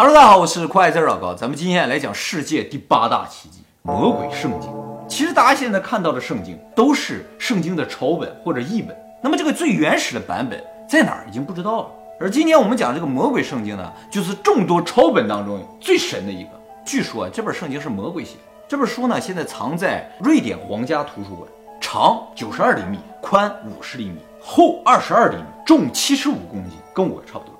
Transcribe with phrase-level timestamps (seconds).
[0.00, 4.70] Hello，大家好，我是快字老高，咱们今天来讲世界第八大奇迹——魔鬼圣经。
[5.08, 11.88] 其实大家现在看到的圣经都是圣经的抄本或者译本，那么这个最原始的版本在哪儿已经不知道了。
[12.20, 16.50] 而今天我们讲这个魔鬼圣经呢，就是众多抄本当中最神的一个。
[16.84, 18.40] 据说啊，这本圣经是魔鬼写的。
[18.68, 27.57] 这本书呢，现在藏在瑞典皇家图书馆，长九十二厘米，宽五十厘米，厚二十二厘米，重七十五公斤，跟我差不多。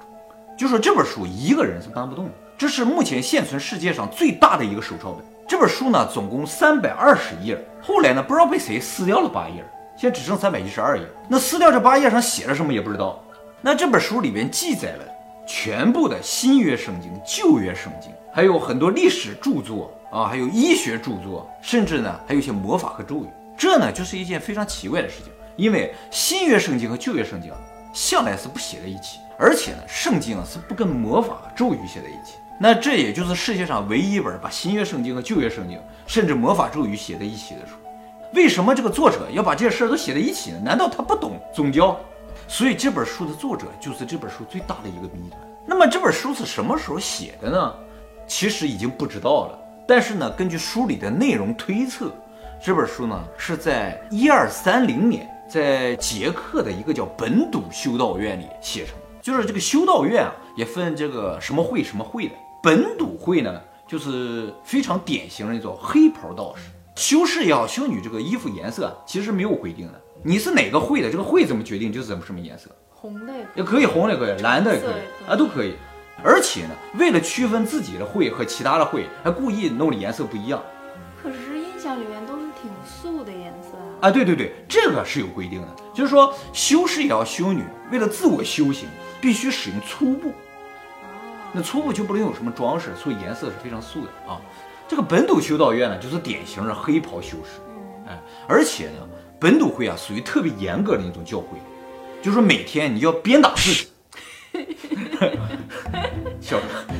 [0.58, 5.24] 就说这本书一个人是搬不动的，这是目前现存世界上最大的一个手抄本。
[5.46, 9.64] 这本书呢，总共三百二十页，后来呢，不知道被谁撕掉了八页，
[9.96, 11.06] 现在只剩三百一十二页。
[11.28, 13.22] 那撕掉这八页上写了什么也不知道。
[13.60, 15.04] 那这本书里边记载了
[15.46, 23.28] 全部的新约圣经、旧约圣经，还有很多历史著作啊，还有医学著作，甚至呢，还有一些魔法和咒语。
[23.56, 27.52] 这呢，就是一件非常奇怪的事情，因为新约圣经和旧约圣经
[27.94, 29.20] 向来是不写在一起。
[29.38, 32.34] 而且呢，圣经啊是不跟魔法咒语写在一起。
[32.58, 37.74] 那这也就是世界上唯一一本把新约圣经和旧约圣经，甚至魔法咒语写在一起的书。
[38.34, 40.60] 为什么这个作者要把这些事儿都写在一起呢？
[40.64, 41.96] 难道他不懂宗教？
[42.48, 45.40] 所以这本书的作者就是这本书最大的一个谜团。
[45.64, 47.74] 那么这本书是什么时候写的呢？
[48.26, 49.58] 其实已经不知道了。
[49.86, 52.12] 但是呢，根据书里的内容推测，
[52.60, 58.94] 这本书呢是在一二三零年在捷克的一个叫本笃修道院里写成。
[59.20, 62.34] 就是这个修道院啊，也分这个什么会什么会的。
[62.62, 66.62] 本笃会呢，就是非常典型的那种黑袍道士。
[66.96, 72.68] 修士也好，修女这个衣服颜色其实没有规定的，你是哪个会的，这个会怎么决定就是怎么什么颜色。
[72.90, 75.74] 红的也可以，红的也可以，蓝的也可以啊，都可以。
[76.24, 80.60] 而且呢，为了区分自己的会和其他的会，还故意弄的颜色不一样。
[81.22, 84.08] 可是印象里面都是挺素的颜色啊。
[84.08, 88.88] 啊，对对对，这个是有规定的，就是说修士也要，修女为了自我修行。
[89.20, 90.32] 必须使用粗布，
[91.52, 94.40] 那粗布就不能有什么装饰，所以颜色是非常素的啊。
[94.86, 97.60] 这个本土修道院呢，就是典型的黑袍修士，
[98.08, 101.58] 哎，而且呢，本土会啊属于特别严格的一种教会，
[102.22, 103.88] 就是说每天你要鞭打自己，
[106.40, 106.58] 笑，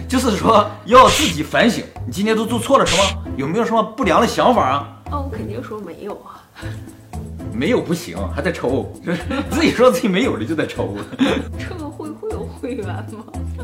[0.09, 3.25] 就是说要自己反省，你今天都做错了什么？
[3.37, 5.03] 有没有什么不良的想法啊？
[5.11, 6.45] 那我肯定说没有啊。
[7.53, 8.93] 没有不行，还在抽，
[9.51, 10.95] 自己说自己没有了就在抽。
[11.59, 12.08] 这个会
[12.61, 13.05] 会员吗？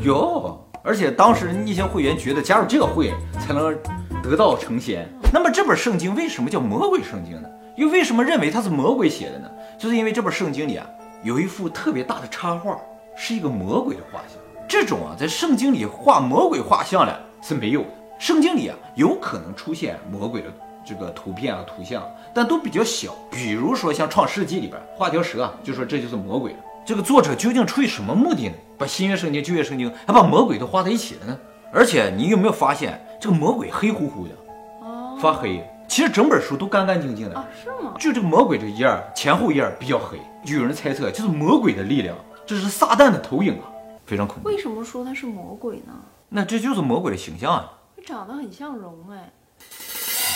[0.01, 3.77] 有，而且当时那些会员觉得加入这个会才能
[4.23, 5.07] 得道成仙。
[5.33, 7.49] 那么这本圣经为什么叫魔鬼圣经呢？
[7.75, 9.49] 又为什么认为它是魔鬼写的呢？
[9.77, 10.85] 就是因为这本圣经里啊
[11.23, 12.77] 有一幅特别大的插画，
[13.15, 14.37] 是一个魔鬼的画像。
[14.67, 17.87] 这种啊在圣经里画魔鬼画像的是没有的。
[18.17, 20.47] 圣经里啊有可能出现魔鬼的。
[20.87, 23.15] 这个图片啊，图像，但都比较小。
[23.31, 26.55] 比如说像《创世纪》里边画条蛇啊，就说这就是魔鬼。
[26.85, 28.53] 这个作者究竟出于什么目的呢？
[28.77, 31.39] 把新约圣经、旧约圣经还把魔鬼都画在一起了呢？
[31.73, 34.35] 而且你有没有发现，这个魔鬼黑乎乎的，
[34.81, 35.67] 哦，发黑。
[35.87, 37.95] 其实整本书都干干净净的啊，是吗？
[37.99, 43.65] 就这个魔鬼这页前后页比较黑，就有人猜测就是魔鬼的力量，这是撒旦的投影啊，
[44.05, 44.47] 非常恐怖。
[44.47, 45.93] 为什么说他是魔鬼呢？
[46.29, 47.71] 那这就是魔鬼的形象啊，
[48.05, 49.31] 长得很像龙哎。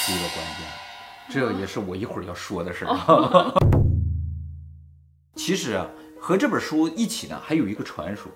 [0.07, 0.65] 一个关键，
[1.29, 3.53] 这也是我一会儿要说的事儿。
[5.35, 5.87] 其实啊，
[6.19, 8.31] 和这本书一起呢，还有一个传说，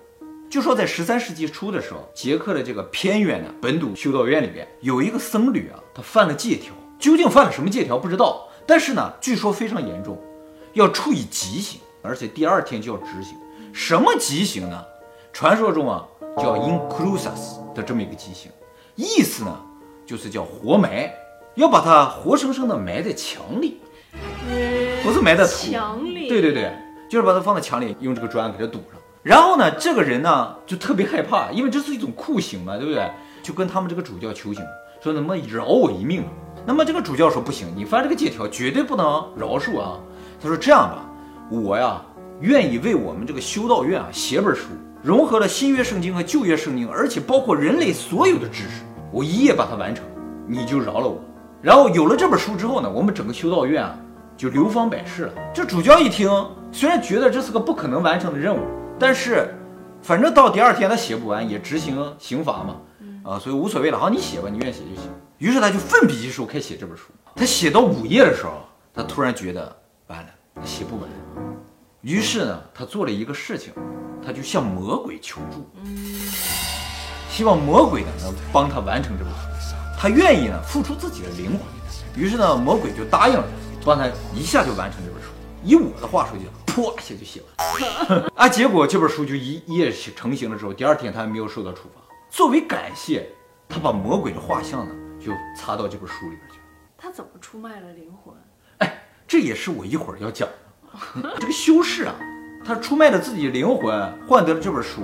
[0.50, 10.18] 就说在十三世纪初的时候，捷克的这个偏远的本土修道院里边，有一个僧侣啊，他犯了戒条，究竟犯了什么戒条不知道，但是呢，据说非常严重，
[10.72, 13.36] 要处以极刑，而且第二天就要执行。
[13.72, 14.84] 什么极刑呢？
[15.32, 16.06] 传说中啊，
[16.38, 18.50] 叫 inclusas 的这么一个极刑，
[18.94, 19.60] 意思呢，
[20.06, 21.12] 就是叫活埋。
[21.56, 23.78] 要把它活生生的埋在墙里，
[25.04, 26.28] 不是埋在墙里。
[26.28, 26.72] 对对对，
[27.14, 29.00] 就是把它放在墙里，用这个砖给它堵上。
[29.22, 33.08] 然后呢，这个人呢就特别害怕，因为这是一种酷刑嘛，对不对？
[33.40, 34.64] 就跟他们这个主教求情，
[35.00, 36.24] 说能不能饶我一命？
[36.66, 39.96] 那么这个主教说不行，你犯这个戒条，绝对不能饶恕啊。
[40.42, 41.08] 他说这样吧，
[41.52, 42.02] 我呀
[42.40, 44.64] 愿意为我们这个修道院啊写本书，
[45.00, 50.04] 融合了新约圣经和旧约圣经，而且包括人类所有的知识，我一夜把它完成，
[50.48, 51.22] 你就饶了我。
[51.62, 53.96] 然后有了这本书之后呢，我们整个修道院啊
[54.36, 55.32] 就流芳百世了。
[55.54, 56.28] 这主教一听，
[56.74, 58.58] 虽然觉得这是个不可能完成的任务，
[58.98, 59.54] 但是
[60.02, 62.76] 反正到第二天他写不完也执行刑罚嘛，
[63.22, 63.98] 啊，所以无所谓了。
[63.98, 65.08] 好，你写吧，你愿意写就行。
[65.38, 67.04] 于是他就奋笔疾书，开始写这本书。
[67.36, 68.54] 他写到午夜的时候，
[68.92, 69.74] 他突然觉得
[70.08, 70.28] 完了，
[70.64, 71.08] 写不完。
[72.00, 73.72] 于是呢，他做了一个事情，
[74.26, 75.70] 他就向魔鬼求助，
[77.30, 79.76] 希望魔鬼呢能帮他完成这本书。
[79.96, 81.60] 他愿意呢付出自己的灵魂，
[82.20, 83.44] 于是呢魔鬼就答应了
[83.80, 85.28] 他，帮他一下就完成这本书。
[85.62, 86.44] 以我的话说就
[86.74, 88.24] 噗一下就写完。
[88.34, 92.00] 啊，结果这本书就一一夜成型了之后，第二天他还没有受到处罚。
[92.28, 93.28] 作为感谢，
[93.68, 94.92] 他把魔鬼的画像呢
[95.24, 96.64] 就插到这本书里边去了。
[96.98, 98.34] 他怎么出卖了灵魂？
[98.78, 101.36] 哎，这也是我一会儿要讲的。
[101.38, 102.16] 这个修士啊，
[102.64, 105.02] 他出卖了自己的灵魂，换得了这本书，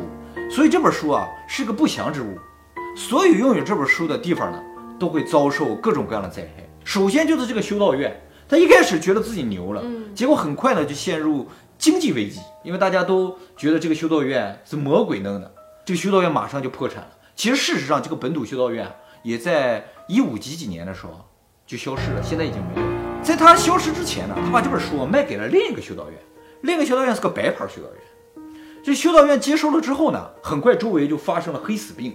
[0.50, 2.36] 所以这本书啊是个不祥之物。
[2.96, 4.60] 所有拥有这本书的地方呢，
[4.98, 6.68] 都会遭受各种各样的灾害。
[6.84, 11.46] 首先就是这个修道院，他一开始觉得自己牛了，结果很快呢就陷入
[11.80, 15.50] 经济危机，因为大家都觉得这个修道院是魔鬼弄的，
[15.82, 17.08] 这个修道院马上就破产了。
[17.34, 18.86] 其实事实上，这个本土修道院
[19.22, 21.26] 也在一五几几年的时候
[21.66, 23.22] 就消失了，现在已经没有了。
[23.22, 26.18] 在他消失之前呢，他把这本书卖给了另一个修道院，
[26.60, 28.44] 另一个修道院是个白牌修道院。
[28.84, 32.14] 这修道院接收了之后呢，很快周围就发生了黑死病。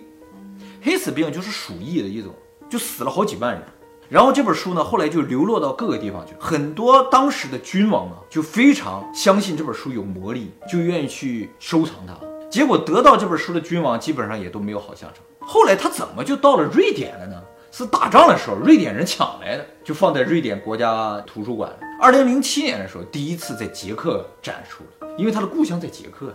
[0.79, 2.31] 黑死病就是鼠疫的一种，
[2.69, 3.63] 就死了好几万人。
[4.09, 6.33] 然后这本书呢，后来就流落到各个地方去。
[6.39, 12.15] 很多当时的君王啊，就非常相信这本书有魔力，就愿意去收藏它。
[12.49, 15.15] 结果得到这本书的君王基本上也都没有好下场。
[15.39, 17.41] 后来他怎么就到了瑞典了呢？
[17.71, 21.77] 是打仗的时候瑞典人抢来的，就放在瑞典国家图书馆了。
[22.01, 26.33] 二零零七年的时候，第一次在捷克展出了，因为他的故乡在捷克，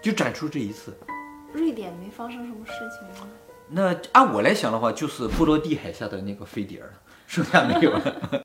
[0.00, 0.96] 就展出这一次。
[1.52, 3.28] 瑞典没发生什么事情吗？
[3.68, 6.90] 那按我来想的话，就是波罗的海下的那个飞碟了，
[7.26, 8.42] 剩下没有了。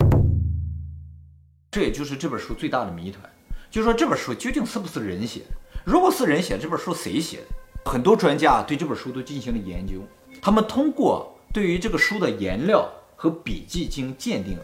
[1.71, 3.23] 这也就是这本书最大的谜团，
[3.69, 5.57] 就是说这本书究竟是不是人写的？
[5.85, 7.91] 如果是人写，这本书谁写的？
[7.91, 10.01] 很多专家对这本书都进行了研究，
[10.41, 14.57] 他们通过对于这个书的颜料和笔记进行鉴定，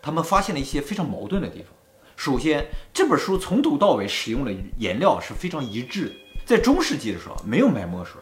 [0.00, 1.68] 他们发现了一些非常矛盾的地方。
[2.16, 6.14] 首先，这本书从头到尾使用的颜料是非常一致的。
[6.44, 8.20] 在中世纪的时候，没有买墨水，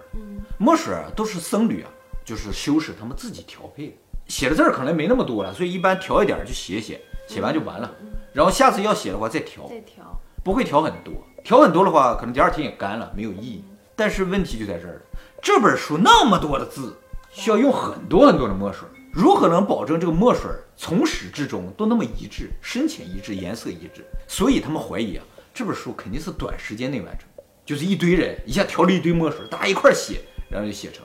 [0.62, 1.88] 墨水都是僧侣啊，
[2.22, 3.94] 就是修士他们自己调配的。
[4.26, 7.90] 写的字儿可能没那么多了，所以一般调一点就写写，写完就完了。
[8.34, 11.14] 然后下次要写的话再调，再调，不会调很多。
[11.42, 13.64] 调很多的话，可能第二天也干了，没有意义。
[13.96, 15.00] 但是问题就在这儿了，
[15.40, 16.94] 这本书那么多的字，
[17.30, 24.04] 需要用很多很多的墨水，如何能保证这个墨水从始至终都那么一致，深浅一致，颜色一致？
[24.28, 25.24] 所以他们怀疑啊，
[25.54, 27.26] 这本书肯定是短时间内完成。
[27.64, 30.20] 就是一堆人一下调了一堆墨水，大家一块写，
[30.50, 31.04] 然后就写成。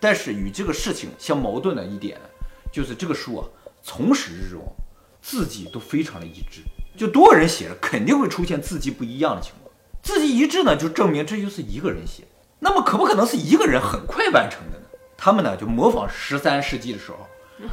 [0.00, 2.24] 但是与这个事情相矛盾的一点呢，
[2.72, 3.48] 就是这个书啊，
[3.82, 4.62] 从始至终
[5.20, 6.62] 字迹都非常的一致。
[6.96, 9.74] 就多个人写了，肯定会出现字迹不一样的情况。
[10.02, 12.22] 字迹一致呢，就证明这就是一个人写。
[12.60, 14.86] 那么可不可能是一个人很快完成的呢？
[15.16, 17.18] 他们呢就模仿十三世纪的时候，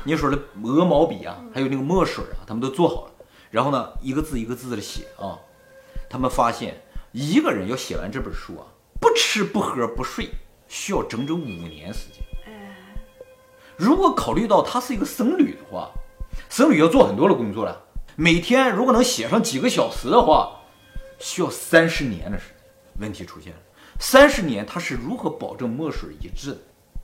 [0.03, 3.11] 你说的鹅毛笔啊，还有那个墨水啊，他们都做好了，
[3.51, 5.39] 然后呢一个字一个字的写啊，
[6.09, 6.81] 他们发现。
[7.17, 8.67] 一个人要写完这本书啊，
[8.99, 10.29] 不吃不喝不睡，
[10.67, 12.23] 需要整整五年时间。
[13.77, 15.91] 如果考虑到他是一个僧侣的话，
[16.49, 17.81] 僧侣要做很多的工作了，
[18.15, 20.59] 每天如果能写上几个小时的话，
[21.19, 22.55] 需要三十年的时间。
[22.99, 23.59] 问题出现了，
[23.99, 26.57] 三十年他是如何保证墨水一致的？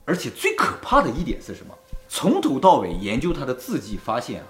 [0.06, 1.74] 而且最可怕的一点是什么？
[2.08, 4.46] 从头到尾研究他的字迹，发现啊，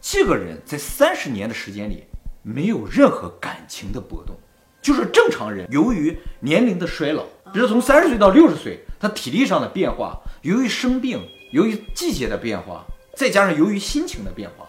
[0.00, 2.04] 这个人在三十年的时间里
[2.42, 4.34] 没有任何感情的波动。
[4.80, 11.20] 就是正常人，由于年龄的衰老，比如从三十岁到六十岁，他体力上的变化，由于生病，
[11.52, 12.84] 由于季节的变化，
[13.16, 14.68] 再加上由于心情的变化，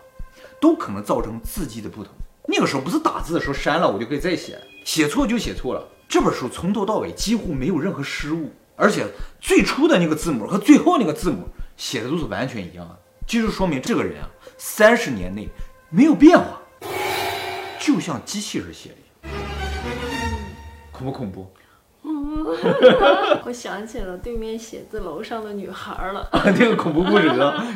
[0.61, 2.13] 都可能造成字迹的不同。
[2.47, 5.87] 那个时候不是打字的时候删了我就可以再写，写错就写错了。
[6.07, 9.05] 这本书从头到尾几乎没有任何失误，而且
[9.39, 11.47] 最初的那个字母和最后那个字母
[11.77, 15.47] 写的都是完全一样的，就是说明这个人啊，三十年内
[15.89, 16.59] 没有变化，
[17.79, 18.95] 就像机器人写的。
[20.91, 21.53] 恐不恐怖？
[23.45, 26.21] 我想起了对面写字楼上的女孩了。
[26.31, 27.29] 啊， 那个恐怖故事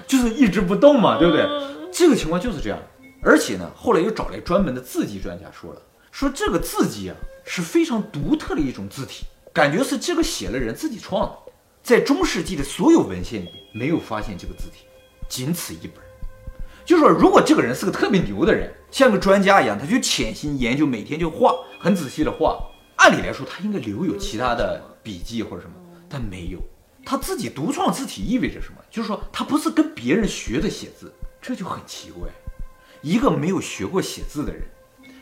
[0.07, 1.45] 就是一直不动嘛，对不对？
[1.91, 2.79] 这个情况就是这样。
[3.21, 7.15] 而且呢，后来又找来专门的字迹专家说了，说这个字迹啊
[7.45, 11.37] 是非常独特的一种字体，感觉是这个写了人自己创的。
[11.81, 14.85] 在中世纪的所有文献里没有发现这个字体，
[15.27, 15.95] 仅此一本。
[16.85, 22.57] 就说如果这个人是个特别牛的人，像个专家一样，他就潜心研究，每天就画，很仔细的画。
[23.03, 25.73] 按理来说，他应该留有其他的笔记或者什么，
[26.07, 26.59] 但没有。
[27.05, 28.77] 他自己独创字体意味着什么？
[28.89, 32.29] 就是说，他不是跟别人学的写字，这就很奇怪。
[33.01, 34.63] 一个没有学过写字的人，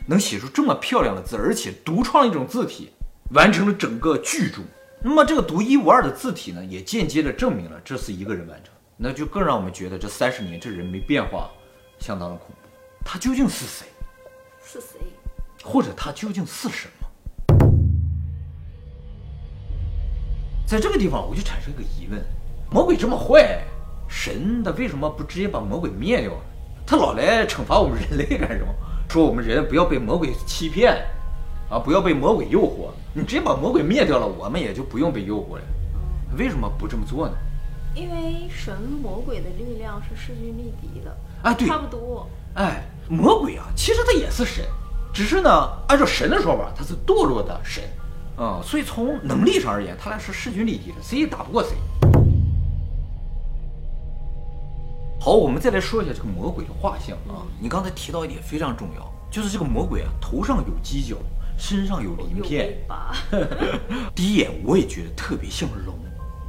[0.06, 2.92] 能写出这么漂亮的字，而且独创一种字体，
[3.30, 4.60] 完成了整个巨著。
[5.02, 8.72] 那么，这个独一无二的字体呢，也间接的证明了这是一个人完成。
[8.96, 11.50] 那就更让我们觉得这三十年这人没变化，
[11.98, 12.68] 相当的恐怖。
[13.04, 13.88] 他究竟是谁？
[14.64, 15.00] 是谁？
[15.64, 17.01] 或者他究竟是什么？
[20.72, 22.18] 在这个地方，我就产生一个疑问：
[22.70, 23.62] 魔鬼这么坏，
[24.08, 26.32] 神他为什么不直接把魔鬼灭掉？
[26.86, 28.72] 他老来惩罚我们人类干什么？
[29.10, 30.96] 说我们人不要被魔鬼欺骗，
[31.68, 32.88] 啊，不要被魔鬼诱惑。
[33.12, 35.62] 你直接把魔鬼灭掉了，我们也就不用被诱惑了。
[36.38, 37.34] 为什么不这么做呢？
[37.94, 42.26] 因为神魔鬼的力量是势均力敌的，啊，对差，不多。
[42.54, 44.64] 哎，魔鬼啊，其实他也是神，
[45.12, 45.50] 只是呢，
[45.88, 47.84] 按照神的说法，他是堕落的神，
[48.36, 51.76] 啊、所以从能力上而言，他俩是势均力敌的，谁也打不过谁。
[55.20, 57.46] 好，我们再来说一下这个魔鬼的画像啊。
[57.60, 61.16] 你刚才提到一点非常重要，就是这个魔鬼啊，头上有犄角，
[61.56, 62.76] 身上有鳞片
[64.16, 65.94] 第一眼我也觉得特别像龙，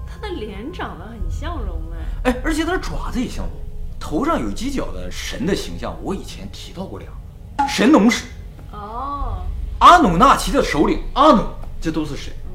[0.08, 1.80] 他的脸长得很像龙
[2.24, 2.32] 哎。
[2.32, 3.54] 哎，而且他的爪子也像龙，
[4.00, 7.12] 头上有犄角的神的形象，我以前提到过两
[7.58, 8.26] 个，神农氏。
[8.72, 9.44] 哦，
[9.80, 11.44] 阿努纳奇的首领阿努，
[11.84, 12.32] 这都是谁。
[12.46, 12.52] 嗯，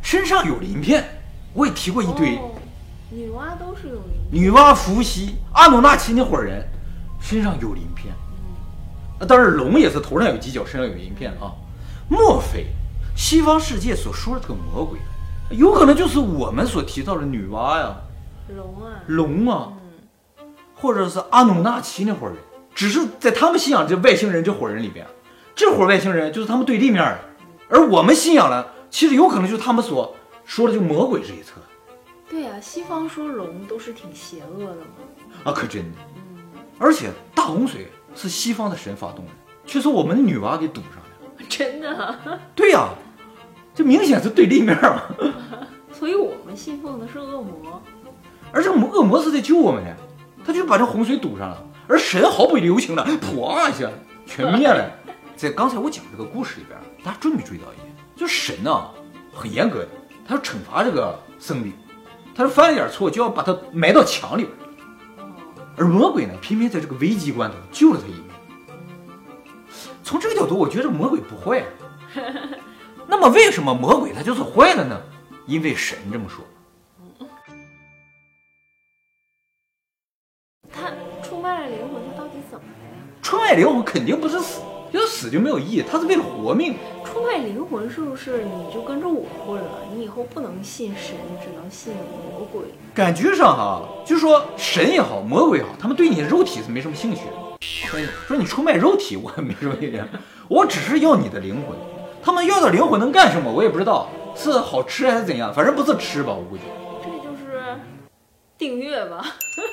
[0.00, 1.04] 身上有鳞片，
[1.52, 2.36] 我也提过一堆。
[2.36, 2.52] 哦
[3.14, 4.14] 女娲都是有鳞。
[4.30, 6.66] 女娲、伏羲、阿努纳奇那伙人
[7.20, 8.14] 身上有鳞片。
[9.20, 11.52] 啊，当然龙也是头上有犄角，身上有鳞片啊。
[12.08, 12.68] 莫非
[13.14, 14.98] 西方世界所说的这个魔鬼，
[15.50, 17.94] 有可能就是我们所提到的女娲呀、
[18.48, 19.72] 龙啊，龙啊，
[20.38, 22.36] 嗯，或者是阿努纳奇那伙人？
[22.74, 25.06] 只是在他们信仰这外星人这伙人里边，
[25.54, 27.18] 这伙外星人就是他们对立面的，
[27.72, 30.14] 而我们信仰呢，其实有可能就是他们所
[30.44, 31.54] 说的就魔鬼这一侧
[32.28, 35.42] 对呀、西方说龙都是挺邪恶的嘛。
[35.44, 35.98] 啊，可真的。
[36.16, 39.32] 嗯，而且大洪水是西方的神发动的，
[39.64, 40.96] 却是我们的女娲给堵上
[41.38, 41.44] 的。
[41.48, 42.40] 真的。
[42.54, 42.90] 对呀、
[43.74, 45.02] 这明显是对立面嘛。
[45.92, 47.82] 所以我们信奉的是恶魔。
[48.52, 49.96] 而这个恶魔是在救我们的，
[50.44, 53.90] 他就把这洪水堵上了，而神毫不留情的噗 一下
[54.26, 54.90] 全灭了。
[55.36, 57.88] 在刚才我讲这个故事里边，大家注没注意到一点？
[58.14, 58.90] 就是神呐、
[59.32, 59.88] 很严格的，
[60.26, 61.72] 他要惩罚这个僧侣，
[62.34, 64.54] 他是犯了点错就要把他埋到墙里边。
[65.18, 65.32] 哦，
[65.76, 68.24] 而魔鬼呢，偏偏在这个危机关头救了他一命。
[70.04, 71.66] 从这个角度，我觉得魔鬼不坏啊。
[73.08, 75.00] 那么为什么魔鬼他就是坏了呢？
[75.46, 76.44] 因为神这么说。
[80.70, 80.90] 他
[81.22, 83.02] 出卖了灵魂，他到底怎么了呀？
[83.22, 84.60] 出卖灵魂肯定不是死，
[84.92, 86.76] 要死就没有意义，他是为了活命。
[87.04, 89.70] 出卖灵魂是不是你就跟着我混了？
[89.94, 92.62] 你以后不能信神，只能信魔鬼。
[92.94, 97.98] 感觉上哈，就说神也好，魔鬼也好，他们对你的肉体是没什么兴趣的。
[97.98, 100.06] 哎说你出卖肉体，我没什么意见，
[100.48, 101.76] 我只是要你的灵魂。
[102.22, 106.62] 他们要的灵魂能干什么，我也不知道，是好吃还是怎样，反正不是吃吧，我估计。
[108.62, 109.16] 订阅吧？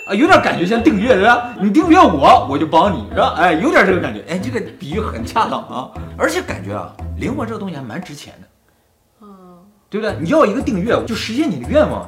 [0.07, 1.53] 啊，有点感觉像订阅对吧？
[1.61, 3.35] 你订阅我，我就帮你是吧？
[3.37, 4.25] 哎，有点这个感觉。
[4.27, 8.47] 哎，这个比喻很恰当啊，而且感觉啊，灵魂这个东西还蛮值钱的，
[9.21, 9.59] 嗯，
[9.91, 10.15] 对不对？
[10.19, 12.01] 你要一个订阅，就实现你的愿望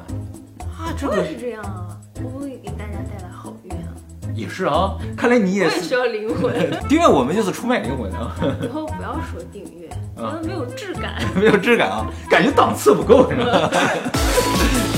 [0.76, 1.86] 啊，这个是这样啊，
[2.16, 3.94] 我会给大家带来好运啊。
[4.34, 4.96] 也是啊。
[5.16, 6.52] 看来你也是需要灵魂，
[6.90, 11.22] 订阅我们就是出卖灵魂啊，以后不要说订阅，觉得没有质感。
[11.38, 13.70] 没有质感啊，感觉档次不够是吧？